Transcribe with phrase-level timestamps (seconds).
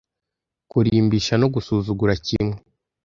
[0.69, 2.55] kurimbisha no gusuzugura kimwe